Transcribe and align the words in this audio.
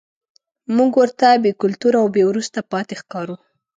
موږ 0.77 0.91
ورته 1.01 1.27
بې 1.43 1.51
کلتوره 1.61 1.97
او 2.03 2.07
وروسته 2.31 2.59
پاتې 2.71 2.93
ښکارو. 3.01 3.35